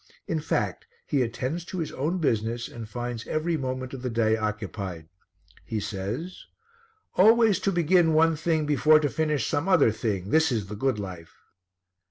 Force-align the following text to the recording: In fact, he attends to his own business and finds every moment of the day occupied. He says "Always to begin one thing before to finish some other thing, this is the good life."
In 0.27 0.39
fact, 0.39 0.87
he 1.05 1.21
attends 1.21 1.63
to 1.65 1.77
his 1.77 1.91
own 1.91 2.17
business 2.17 2.67
and 2.67 2.89
finds 2.89 3.27
every 3.27 3.55
moment 3.55 3.93
of 3.93 4.01
the 4.01 4.09
day 4.09 4.35
occupied. 4.35 5.07
He 5.63 5.79
says 5.79 6.45
"Always 7.17 7.59
to 7.59 7.71
begin 7.71 8.15
one 8.15 8.35
thing 8.35 8.65
before 8.65 8.99
to 8.99 9.09
finish 9.09 9.45
some 9.45 9.69
other 9.69 9.91
thing, 9.91 10.31
this 10.31 10.51
is 10.51 10.65
the 10.65 10.75
good 10.75 10.97
life." 10.97 11.35